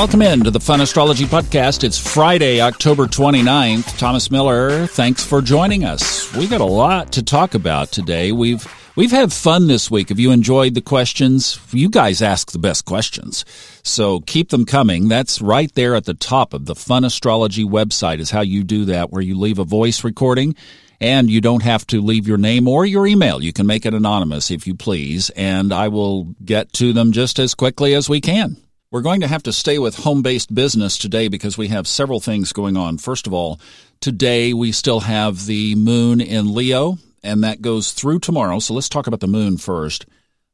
[0.00, 1.84] Welcome in to the Fun Astrology Podcast.
[1.84, 3.98] It's Friday, October 29th.
[3.98, 6.34] Thomas Miller, thanks for joining us.
[6.34, 8.32] We got a lot to talk about today.
[8.32, 8.66] We've
[8.96, 10.08] we've had fun this week.
[10.08, 11.60] Have you enjoyed the questions?
[11.70, 13.44] You guys ask the best questions.
[13.82, 15.08] So keep them coming.
[15.08, 18.86] That's right there at the top of the Fun Astrology website is how you do
[18.86, 20.56] that where you leave a voice recording
[20.98, 23.42] and you don't have to leave your name or your email.
[23.42, 27.38] You can make it anonymous if you please, and I will get to them just
[27.38, 28.56] as quickly as we can.
[28.92, 32.18] We're going to have to stay with home based business today because we have several
[32.18, 32.98] things going on.
[32.98, 33.60] First of all,
[34.00, 38.58] today we still have the moon in Leo, and that goes through tomorrow.
[38.58, 40.06] So let's talk about the moon first.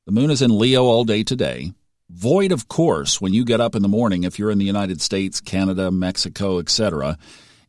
[0.04, 1.72] The moon is in Leo all day today.
[2.10, 5.00] Void, of course, when you get up in the morning, if you're in the United
[5.00, 7.16] States, Canada, Mexico, etc.,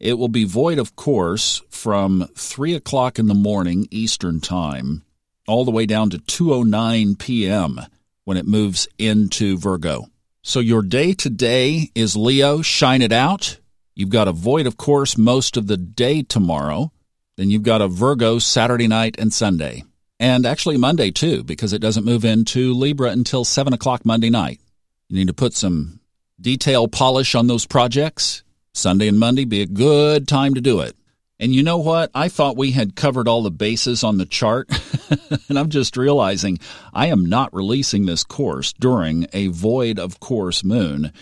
[0.02, 5.04] it will be void, of course, from 3 o'clock in the morning Eastern Time
[5.48, 7.80] all the way down to 2.09 p.m.
[8.26, 10.10] when it moves into Virgo.
[10.48, 13.60] So your day today is Leo, shine it out.
[13.96, 16.94] You've got a void, of course, most of the day tomorrow.
[17.36, 19.84] Then you've got a Virgo Saturday night and Sunday.
[20.22, 24.62] And actually Monday too, because it doesn't move into Libra until 7 o'clock Monday night.
[25.10, 26.00] You need to put some
[26.40, 28.42] detail polish on those projects.
[28.74, 30.96] Sunday and Monday be a good time to do it.
[31.40, 32.10] And you know what?
[32.16, 34.70] I thought we had covered all the bases on the chart,
[35.50, 36.58] and I'm just realizing
[36.94, 41.14] I am not releasing this course during a void of course moon.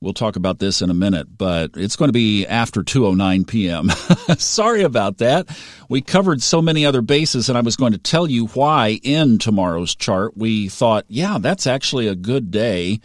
[0.00, 3.90] We'll talk about this in a minute, but it's going to be after 2:09 p.m.
[4.38, 5.46] Sorry about that.
[5.88, 9.38] We covered so many other bases and I was going to tell you why in
[9.38, 13.00] tomorrow's chart we thought, yeah, that's actually a good day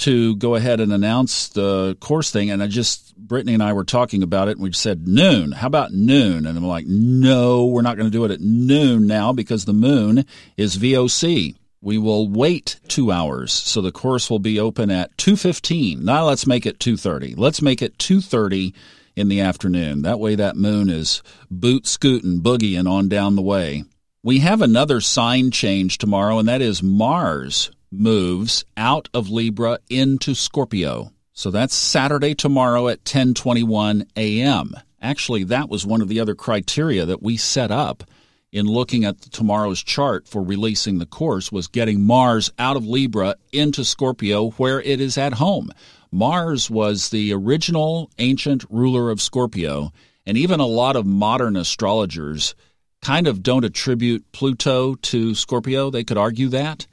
[0.00, 2.50] to go ahead and announce the course thing.
[2.50, 5.52] And I just, Brittany and I were talking about it and we said noon.
[5.52, 6.46] How about noon?
[6.46, 9.72] And I'm like, no, we're not going to do it at noon now because the
[9.72, 10.24] moon
[10.56, 11.54] is VOC.
[11.82, 13.52] We will wait two hours.
[13.52, 16.00] So the course will be open at 2.15.
[16.00, 17.38] Now let's make it 2.30.
[17.38, 18.74] Let's make it 2.30
[19.16, 20.02] in the afternoon.
[20.02, 23.84] That way that moon is boot scooting, boogieing on down the way.
[24.22, 30.34] We have another sign change tomorrow, and that is Mars moves out of Libra into
[30.34, 31.12] Scorpio.
[31.32, 34.74] So that's Saturday tomorrow at 10:21 a.m.
[35.00, 38.04] Actually, that was one of the other criteria that we set up
[38.52, 43.36] in looking at tomorrow's chart for releasing the course was getting Mars out of Libra
[43.52, 45.70] into Scorpio where it is at home.
[46.12, 49.92] Mars was the original ancient ruler of Scorpio,
[50.26, 52.54] and even a lot of modern astrologers
[53.00, 55.90] kind of don't attribute Pluto to Scorpio.
[55.90, 56.86] They could argue that.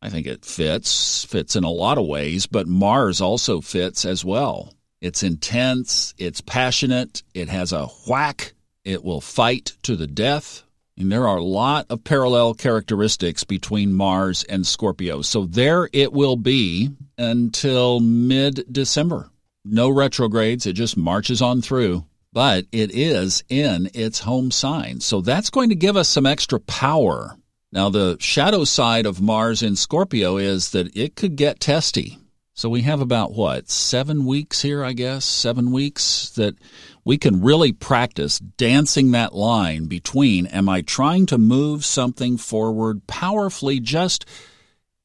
[0.00, 4.24] I think it fits, fits in a lot of ways, but Mars also fits as
[4.24, 4.74] well.
[5.00, 8.52] It's intense, it's passionate, it has a whack,
[8.84, 10.62] it will fight to the death.
[10.96, 15.22] And there are a lot of parallel characteristics between Mars and Scorpio.
[15.22, 19.30] So there it will be until mid December.
[19.64, 22.04] No retrogrades, it just marches on through.
[22.32, 25.00] But it is in its home sign.
[25.00, 27.37] So that's going to give us some extra power
[27.70, 32.18] now, the shadow side of Mars in Scorpio is that it could get testy.
[32.54, 36.56] So we have about what, seven weeks here, I guess, seven weeks that
[37.04, 43.06] we can really practice dancing that line between am I trying to move something forward
[43.06, 44.24] powerfully just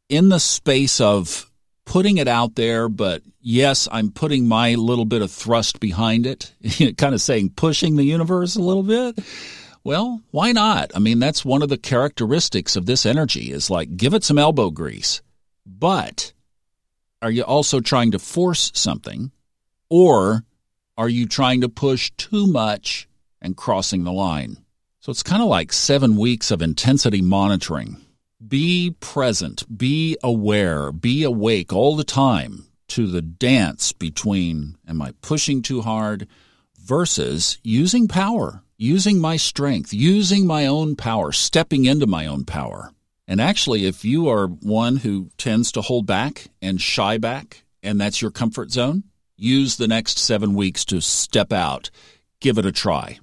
[0.09, 1.51] in the space of
[1.85, 6.53] putting it out there, but yes, I'm putting my little bit of thrust behind it,
[6.97, 9.19] kind of saying pushing the universe a little bit
[9.83, 10.91] well, why not?
[10.95, 14.39] I mean, that's one of the characteristics of this energy is like give it some
[14.39, 15.21] elbow grease.
[15.66, 16.33] But
[17.21, 19.31] are you also trying to force something
[19.89, 20.44] or
[20.97, 23.07] are you trying to push too much
[23.41, 24.57] and crossing the line?
[24.99, 27.97] So it's kind of like 7 weeks of intensity monitoring.
[28.45, 35.13] Be present, be aware, be awake all the time to the dance between am I
[35.21, 36.27] pushing too hard
[36.79, 42.91] versus using power using my strength, using my own power, stepping into my own power.
[43.25, 48.00] And actually, if you are one who tends to hold back and shy back, and
[48.00, 49.06] that's your comfort zone,
[49.38, 51.91] use the next seven weeks to step out.
[52.41, 53.19] Give it a try.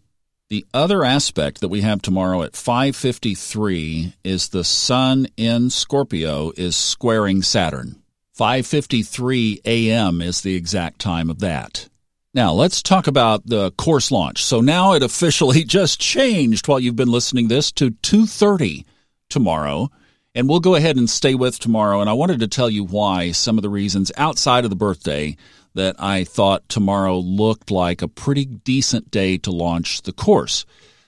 [0.48, 6.74] The other aspect that we have tomorrow at 5:53 is the sun in Scorpio is
[6.74, 7.96] squaring Saturn.
[8.32, 10.22] 5:53 a.m.
[10.22, 11.89] is the exact time of that.
[12.32, 14.44] Now, let's talk about the course launch.
[14.44, 18.84] So now it officially just changed while you've been listening this to 2:30
[19.28, 19.90] tomorrow,
[20.32, 23.32] and we'll go ahead and stay with tomorrow and I wanted to tell you why
[23.32, 25.36] some of the reasons outside of the birthday
[25.74, 30.64] that I thought tomorrow looked like a pretty decent day to launch the course.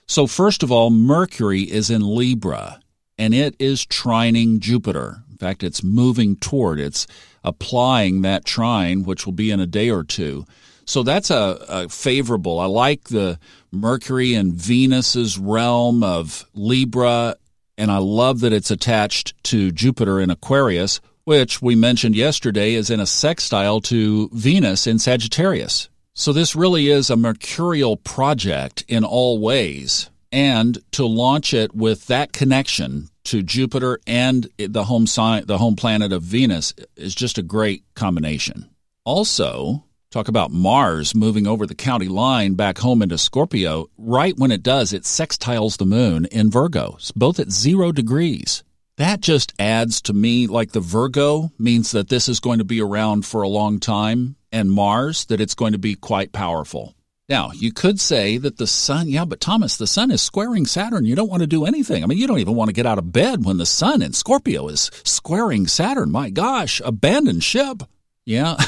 [0.07, 2.81] So first of all, Mercury is in Libra
[3.17, 7.07] and it is trining Jupiter In fact, it's moving toward, it's
[7.45, 10.45] applying that trine, which will be in a day or two.
[10.85, 12.59] So that's a, a favorable.
[12.59, 13.39] I like the
[13.71, 17.35] Mercury and Venus's realm of Libra,
[17.77, 22.89] and I love that it's attached to Jupiter in Aquarius, which we mentioned yesterday is
[22.89, 25.89] in a sextile to Venus in Sagittarius.
[26.13, 30.09] So this really is a mercurial project in all ways.
[30.31, 35.75] And to launch it with that connection to Jupiter and the home sign, the home
[35.75, 38.69] planet of Venus is just a great combination.
[39.05, 39.83] Also,
[40.13, 43.89] talk about Mars moving over the county line back home into Scorpio.
[43.97, 48.63] Right when it does, it sextiles the moon in Virgo, both at zero degrees.
[48.97, 52.79] That just adds to me like the Virgo means that this is going to be
[52.79, 56.93] around for a long time, and Mars that it's going to be quite powerful.
[57.27, 61.05] Now, you could say that the sun, yeah, but Thomas, the sun is squaring Saturn.
[61.05, 62.03] You don't want to do anything.
[62.03, 64.13] I mean, you don't even want to get out of bed when the sun in
[64.13, 66.11] Scorpio is squaring Saturn.
[66.11, 67.81] My gosh, abandon ship.
[68.25, 68.55] Yeah.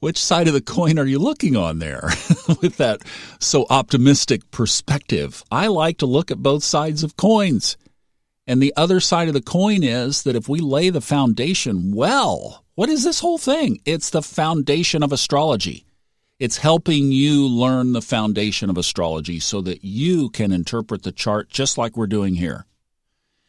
[0.00, 2.10] Which side of the coin are you looking on there
[2.60, 3.02] with that
[3.38, 5.44] so optimistic perspective?
[5.50, 7.76] I like to look at both sides of coins.
[8.46, 12.64] And the other side of the coin is that if we lay the foundation well,
[12.74, 13.80] what is this whole thing?
[13.84, 15.86] It's the foundation of astrology.
[16.40, 21.48] It's helping you learn the foundation of astrology so that you can interpret the chart
[21.48, 22.66] just like we're doing here.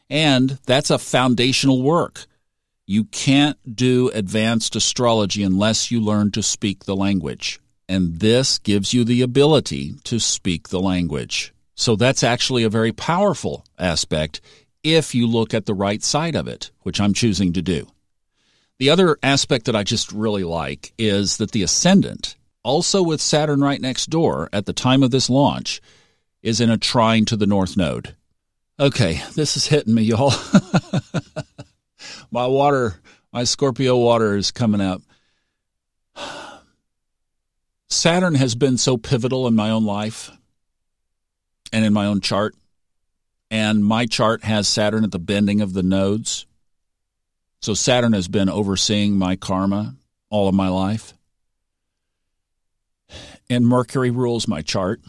[0.09, 2.27] And that's a foundational work.
[2.85, 7.59] You can't do advanced astrology unless you learn to speak the language.
[7.88, 11.53] And this gives you the ability to speak the language.
[11.75, 14.41] So that's actually a very powerful aspect
[14.83, 17.88] if you look at the right side of it, which I'm choosing to do.
[18.80, 23.62] The other aspect that I just really like is that the ascendant, also with Saturn
[23.62, 25.81] right next door at the time of this launch,
[26.41, 28.15] is in a trine to the north node.
[28.80, 30.33] Okay, this is hitting me, y'all.
[32.33, 33.00] my water,
[33.31, 35.03] my Scorpio water is coming up.
[37.89, 40.31] Saturn has been so pivotal in my own life
[41.71, 42.56] and in my own chart.
[43.51, 46.47] And my chart has Saturn at the bending of the nodes.
[47.62, 49.95] So Saturn has been overseeing my karma
[50.31, 51.13] all of my life.
[53.47, 55.01] And Mercury rules my chart.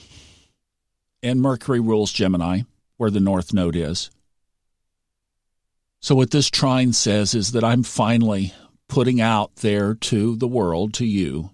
[1.22, 2.60] And Mercury rules Gemini,
[2.98, 4.10] where the north node is.
[6.04, 8.52] So, what this trine says is that I'm finally
[8.88, 11.52] putting out there to the world, to you,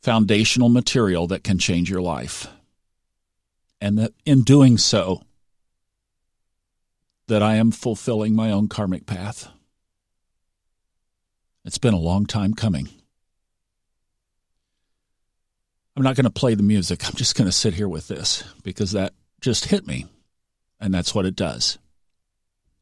[0.00, 2.46] foundational material that can change your life.
[3.78, 5.20] And that in doing so,
[7.26, 9.50] that I am fulfilling my own karmic path.
[11.66, 12.88] It's been a long time coming.
[15.94, 17.06] I'm not going to play the music.
[17.06, 19.12] I'm just going to sit here with this because that
[19.42, 20.06] just hit me.
[20.80, 21.76] And that's what it does.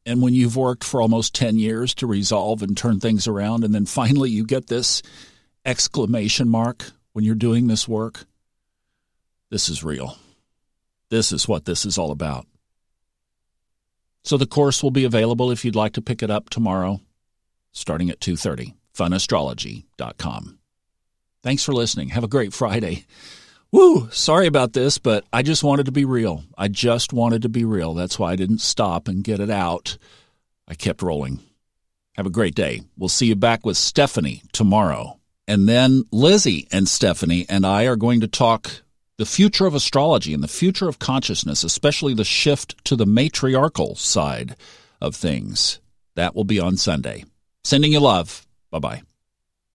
[0.07, 3.75] And when you've worked for almost 10 years to resolve and turn things around, and
[3.75, 5.03] then finally you get this
[5.65, 8.25] exclamation mark when you're doing this work,
[9.49, 10.17] this is real.
[11.09, 12.47] This is what this is all about.
[14.23, 17.01] So the course will be available if you'd like to pick it up tomorrow,
[17.73, 18.75] starting at 2:30.
[18.93, 20.57] funastrology.com.
[21.43, 22.09] Thanks for listening.
[22.09, 23.05] Have a great Friday.
[23.77, 26.43] Woo, sorry about this, but I just wanted to be real.
[26.57, 27.93] I just wanted to be real.
[27.93, 29.99] That's why I didn't stop and get it out.
[30.67, 31.41] I kept rolling.
[32.15, 32.81] Have a great day.
[32.97, 35.19] We'll see you back with Stephanie tomorrow.
[35.47, 38.81] And then Lizzie and Stephanie and I are going to talk
[39.17, 43.93] the future of astrology and the future of consciousness, especially the shift to the matriarchal
[43.93, 44.55] side
[44.99, 45.79] of things.
[46.15, 47.25] That will be on Sunday.
[47.63, 48.47] Sending you love.
[48.71, 49.01] Bye bye.